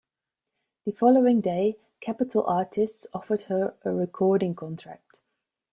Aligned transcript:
The 0.83 0.93
following 0.93 1.41
day, 1.41 1.77
Capital 1.99 2.43
Artists 2.47 3.05
offered 3.13 3.41
her 3.41 3.75
a 3.85 3.93
recording 3.93 4.55
contract. 4.55 5.21